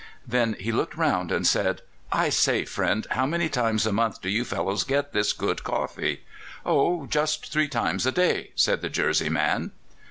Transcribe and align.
Then 0.25 0.55
he 0.59 0.71
looked 0.71 0.97
round 0.97 1.31
and 1.31 1.45
said: 1.45 1.83
"I 2.11 2.29
say, 2.29 2.65
friend, 2.65 3.05
how 3.11 3.27
many 3.27 3.49
times 3.49 3.85
a 3.85 3.91
month 3.93 4.19
do 4.19 4.31
you 4.31 4.43
fellows 4.43 4.83
get 4.83 5.13
this 5.13 5.31
good 5.31 5.63
coffee?" 5.63 6.21
"Oh, 6.65 7.05
just 7.05 7.51
three 7.51 7.67
times 7.67 8.07
a 8.07 8.11
day," 8.11 8.49
said 8.55 8.81
the 8.81 8.89
Jersey 8.89 9.29
man. 9.29 9.73